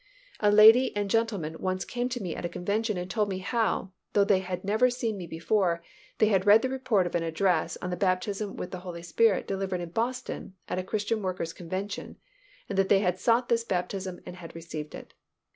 A 0.39 0.49
lady 0.49 0.95
and 0.97 1.11
gentleman 1.11 1.57
once 1.59 1.85
came 1.85 2.09
to 2.09 2.19
me 2.23 2.35
at 2.35 2.43
a 2.43 2.49
convention 2.49 2.97
and 2.97 3.07
told 3.07 3.29
me 3.29 3.37
how, 3.37 3.91
though 4.13 4.23
they 4.23 4.39
had 4.39 4.63
never 4.63 4.89
seen 4.89 5.15
me 5.15 5.27
before, 5.27 5.83
they 6.17 6.25
had 6.29 6.47
read 6.47 6.63
the 6.63 6.69
report 6.69 7.05
of 7.05 7.13
an 7.13 7.21
address 7.21 7.77
on 7.83 7.91
the 7.91 7.95
Baptism 7.95 8.55
with 8.55 8.71
the 8.71 8.79
Holy 8.79 9.03
Spirit 9.03 9.47
delivered 9.47 9.79
in 9.79 9.89
Boston 9.91 10.55
at 10.67 10.79
a 10.79 10.83
Christian 10.83 11.21
Workers' 11.21 11.53
Convention 11.53 12.17
and 12.67 12.79
that 12.79 12.89
they 12.89 13.01
had 13.01 13.19
sought 13.19 13.47
this 13.47 13.63
baptism 13.63 14.19
and 14.25 14.37
had 14.37 14.55
received 14.55 14.95
it. 14.95 15.13